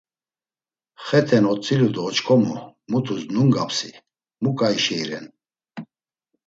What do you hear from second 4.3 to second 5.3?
mu k̆ai şei ren?